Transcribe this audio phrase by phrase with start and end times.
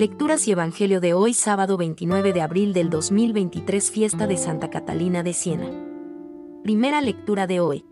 [0.00, 5.22] Lecturas y Evangelio de hoy sábado 29 de abril del 2023 fiesta de Santa Catalina
[5.22, 5.70] de Siena.
[6.62, 7.84] Primera lectura de hoy.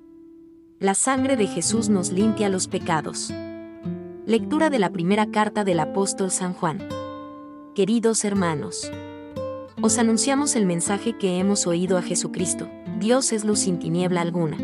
[0.78, 3.30] La sangre de Jesús nos limpia los pecados.
[4.24, 6.78] Lectura de la primera carta del apóstol San Juan.
[7.74, 8.90] Queridos hermanos,
[9.82, 12.70] os anunciamos el mensaje que hemos oído a Jesucristo.
[12.98, 14.56] Dios es luz sin tiniebla alguna.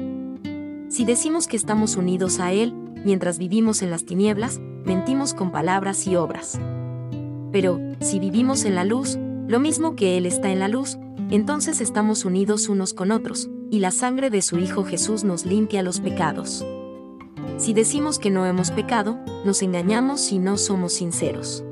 [0.88, 2.72] Si decimos que estamos unidos a Él,
[3.04, 6.59] mientras vivimos en las tinieblas, mentimos con palabras y obras.
[7.54, 10.98] Pero, si vivimos en la luz, lo mismo que Él está en la luz,
[11.30, 15.84] entonces estamos unidos unos con otros, y la sangre de su Hijo Jesús nos limpia
[15.84, 16.66] los pecados.
[17.56, 21.62] Si decimos que no hemos pecado, nos engañamos y no somos sinceros.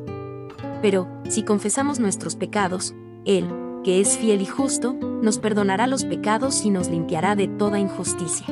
[0.82, 2.94] Pero, si confesamos nuestros pecados,
[3.24, 3.48] Él,
[3.83, 8.46] que es fiel y justo, nos perdonará los pecados y nos limpiará de toda injusticia.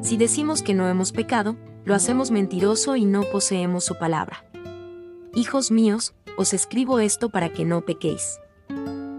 [0.00, 4.46] Si decimos que no hemos pecado, lo hacemos mentiroso y no poseemos su palabra.
[5.32, 8.40] Hijos míos, os escribo esto para que no pequéis.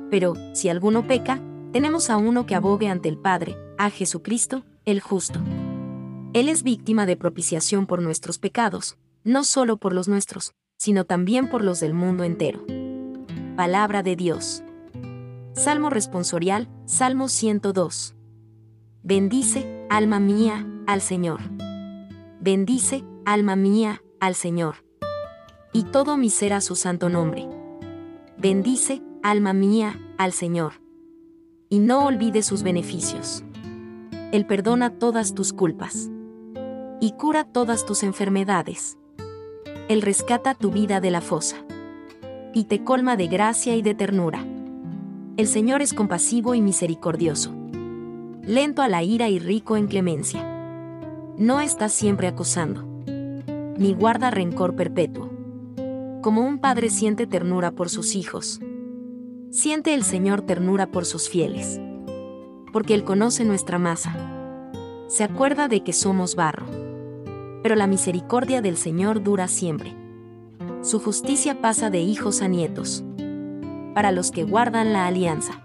[0.09, 1.39] Pero, si alguno peca,
[1.71, 5.39] tenemos a uno que abogue ante el Padre, a Jesucristo, el justo.
[6.33, 11.47] Él es víctima de propiciación por nuestros pecados, no solo por los nuestros, sino también
[11.47, 12.65] por los del mundo entero.
[13.55, 14.63] Palabra de Dios.
[15.53, 18.15] Salmo responsorial, Salmo 102.
[19.03, 21.41] Bendice, alma mía, al Señor.
[22.39, 24.77] Bendice, alma mía, al Señor
[25.73, 27.47] y todo mi ser a su santo nombre.
[28.37, 30.73] Bendice, alma mía, al Señor.
[31.69, 33.43] Y no olvide sus beneficios.
[34.31, 36.09] Él perdona todas tus culpas.
[36.99, 38.97] Y cura todas tus enfermedades.
[39.87, 41.57] Él rescata tu vida de la fosa.
[42.53, 44.45] Y te colma de gracia y de ternura.
[45.37, 47.53] El Señor es compasivo y misericordioso.
[48.43, 50.43] Lento a la ira y rico en clemencia.
[51.37, 52.83] No está siempre acusando.
[53.77, 55.30] Ni guarda rencor perpetuo
[56.21, 58.59] como un padre siente ternura por sus hijos.
[59.49, 61.81] Siente el Señor ternura por sus fieles.
[62.71, 64.15] Porque Él conoce nuestra masa.
[65.07, 66.65] Se acuerda de que somos barro.
[67.63, 69.95] Pero la misericordia del Señor dura siempre.
[70.81, 73.03] Su justicia pasa de hijos a nietos.
[73.93, 75.61] Para los que guardan la alianza.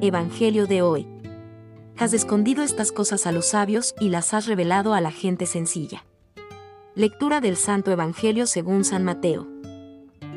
[0.00, 1.06] Evangelio de hoy.
[1.96, 6.04] Has escondido estas cosas a los sabios y las has revelado a la gente sencilla.
[7.00, 9.48] Lectura del Santo Evangelio según San Mateo.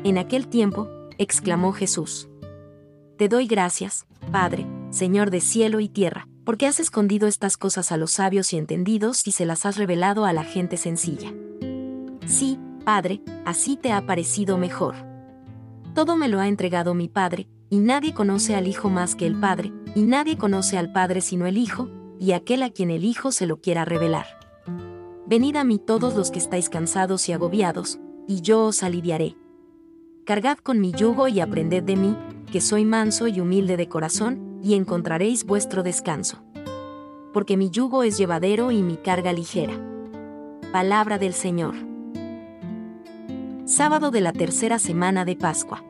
[0.02, 0.88] En aquel tiempo,
[1.18, 2.30] exclamó Jesús.
[3.18, 7.98] Te doy gracias, Padre, Señor de cielo y tierra, porque has escondido estas cosas a
[7.98, 11.34] los sabios y entendidos y se las has revelado a la gente sencilla.
[12.24, 14.94] Sí, Padre, así te ha parecido mejor.
[15.94, 19.38] Todo me lo ha entregado mi Padre, y nadie conoce al Hijo más que el
[19.38, 23.32] Padre, y nadie conoce al Padre sino el Hijo, y aquel a quien el Hijo
[23.32, 24.43] se lo quiera revelar.
[25.26, 29.36] Venid a mí todos los que estáis cansados y agobiados, y yo os aliviaré.
[30.26, 32.16] Cargad con mi yugo y aprended de mí,
[32.52, 36.42] que soy manso y humilde de corazón, y encontraréis vuestro descanso.
[37.32, 39.72] Porque mi yugo es llevadero y mi carga ligera.
[40.72, 41.74] Palabra del Señor.
[43.64, 45.82] Sábado de la tercera semana de Pascua.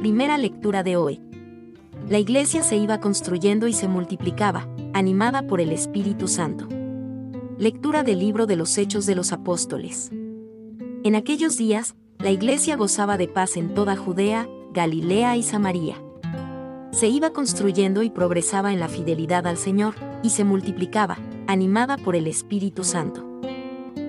[0.00, 1.20] Primera lectura de hoy.
[2.08, 6.66] La iglesia se iba construyendo y se multiplicaba, animada por el Espíritu Santo.
[7.60, 10.10] Lectura del libro de los Hechos de los Apóstoles.
[11.04, 16.02] En aquellos días, la iglesia gozaba de paz en toda Judea, Galilea y Samaria.
[16.90, 22.16] Se iba construyendo y progresaba en la fidelidad al Señor, y se multiplicaba, animada por
[22.16, 23.26] el Espíritu Santo.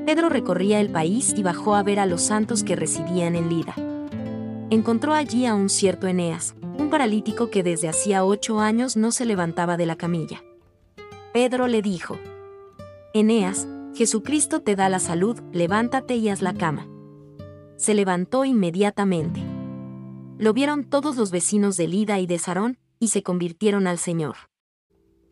[0.05, 3.75] Pedro recorría el país y bajó a ver a los santos que residían en Lida.
[4.69, 9.25] Encontró allí a un cierto Eneas, un paralítico que desde hacía ocho años no se
[9.25, 10.41] levantaba de la camilla.
[11.33, 12.17] Pedro le dijo,
[13.13, 16.87] Eneas, Jesucristo te da la salud, levántate y haz la cama
[17.81, 19.41] se levantó inmediatamente.
[20.37, 24.35] Lo vieron todos los vecinos de Lida y de Sarón, y se convirtieron al Señor.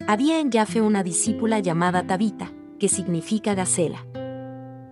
[0.07, 4.03] Había en Yafe una discípula llamada Tabita, que significa gacela.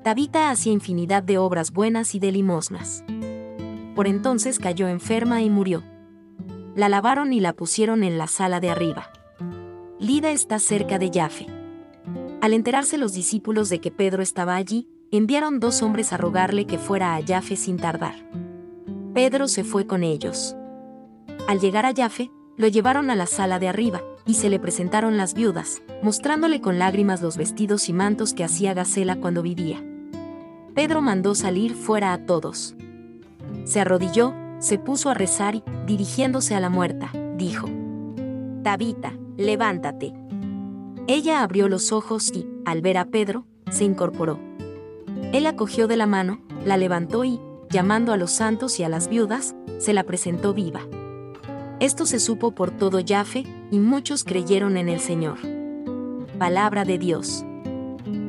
[0.04, 3.04] Tabita hacía infinidad de obras buenas y de limosnas.
[3.96, 5.84] Por entonces cayó enferma y murió.
[6.76, 9.10] La lavaron y la pusieron en la sala de arriba.
[10.00, 11.57] Lida está cerca de Yafe.
[12.42, 16.78] Al enterarse los discípulos de que Pedro estaba allí, enviaron dos hombres a rogarle que
[16.78, 18.16] fuera a Yafe sin tardar.
[19.14, 20.56] Pedro se fue con ellos.
[21.48, 25.18] Al llegar a Yafe, lo llevaron a la sala de arriba, y se le presentaron
[25.18, 29.84] las viudas, mostrándole con lágrimas los vestidos y mantos que hacía Gacela cuando vivía.
[30.76, 32.76] Pedro mandó salir fuera a todos.
[33.64, 37.68] Se arrodilló, se puso a rezar y, dirigiéndose a la muerta, dijo,
[38.64, 40.14] Tabita, levántate.
[41.10, 44.40] Ella abrió los ojos y, al ver a Pedro, se incorporó.
[45.32, 47.40] Él la cogió de la mano, la levantó y,
[47.70, 50.82] llamando a los santos y a las viudas, se la presentó viva.
[51.80, 55.38] Esto se supo por todo Yafe, y muchos creyeron en el Señor.
[56.38, 57.46] Palabra de Dios.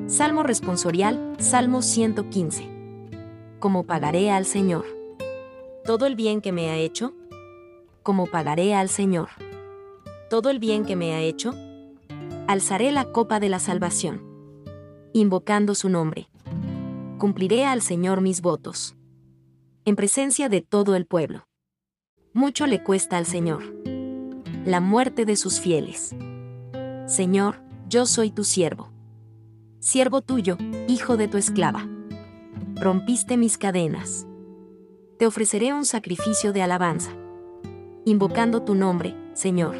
[0.07, 2.69] Salmo responsorial, Salmo 115.
[3.59, 4.85] ¿Cómo pagaré al Señor?
[5.85, 7.13] ¿Todo el bien que me ha hecho?
[8.05, 9.31] ¿Cómo pagaré al Señor?
[10.31, 11.55] ¿Todo el bien que me ha hecho?
[12.49, 14.23] Alzaré la copa de la salvación.
[15.12, 16.31] Invocando su nombre.
[17.19, 18.97] Cumpliré al Señor mis votos.
[19.85, 21.47] En presencia de todo el pueblo.
[22.33, 23.65] Mucho le cuesta al Señor.
[24.65, 26.17] La muerte de sus fieles.
[27.05, 28.89] Señor, yo soy tu siervo.
[29.79, 30.56] Siervo tuyo,
[30.89, 31.87] hijo de tu esclava.
[32.77, 34.27] Rompiste mis cadenas.
[35.19, 37.11] Te ofreceré un sacrificio de alabanza.
[38.06, 39.77] Invocando tu nombre, Señor.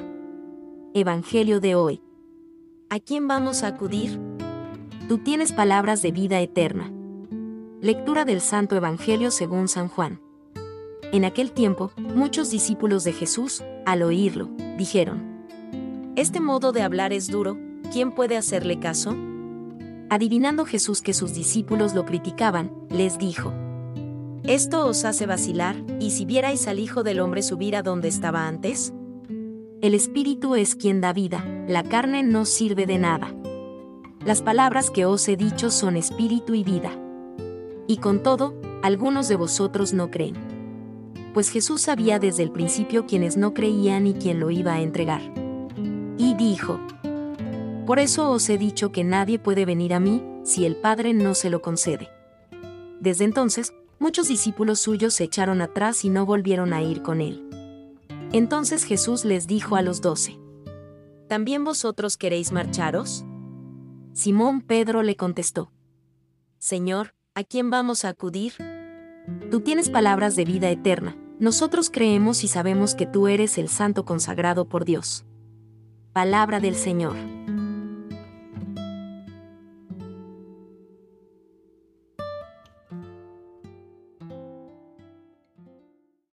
[0.93, 2.03] Evangelio de hoy.
[2.91, 4.19] ¿A quién vamos a acudir?
[5.09, 6.91] Tú tienes palabras de vida eterna.
[7.83, 10.23] Lectura del Santo Evangelio según San Juan.
[11.13, 14.49] En aquel tiempo, muchos discípulos de Jesús, al oírlo,
[14.79, 15.45] dijeron,
[16.17, 17.59] Este modo de hablar es duro,
[17.93, 19.15] ¿quién puede hacerle caso?
[20.09, 23.53] Adivinando Jesús que sus discípulos lo criticaban, les dijo,
[24.45, 28.49] Esto os hace vacilar, y si vierais al Hijo del Hombre subir a donde estaba
[28.49, 28.95] antes,
[29.81, 33.33] el Espíritu es quien da vida, la carne no sirve de nada.
[34.25, 36.91] Las palabras que os he dicho son espíritu y vida.
[37.87, 40.35] Y con todo, algunos de vosotros no creen.
[41.33, 45.23] Pues Jesús sabía desde el principio quienes no creían y quién lo iba a entregar.
[46.19, 46.81] Y dijo,
[47.87, 51.35] Por eso os he dicho que nadie puede venir a mí si el Padre no
[51.35, 52.09] se lo concede.
[53.01, 57.48] Desde entonces, muchos discípulos suyos se echaron atrás y no volvieron a ir con él.
[58.33, 60.39] Entonces Jesús les dijo a los doce,
[61.29, 63.25] ¿También vosotros queréis marcharos?
[64.13, 65.73] Simón Pedro le contestó,
[66.59, 68.55] Señor, ¿a quién vamos a acudir?
[69.51, 74.05] Tú tienes palabras de vida eterna, nosotros creemos y sabemos que tú eres el santo
[74.05, 75.25] consagrado por Dios.
[76.13, 77.38] Palabra del Señor.